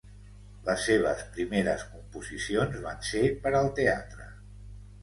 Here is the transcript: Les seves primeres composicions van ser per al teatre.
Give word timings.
Les 0.69 0.85
seves 0.87 1.21
primeres 1.35 1.83
composicions 1.91 2.83
van 2.87 3.07
ser 3.13 3.23
per 3.47 3.57
al 3.63 3.73
teatre. 3.83 4.33